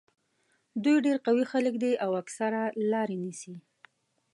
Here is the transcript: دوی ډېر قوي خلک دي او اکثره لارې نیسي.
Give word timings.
دوی 0.83 0.97
ډېر 1.05 1.17
قوي 1.25 1.45
خلک 1.51 1.73
دي 1.83 1.91
او 2.03 2.11
اکثره 2.21 2.61
لارې 2.91 3.17
نیسي. 3.23 3.55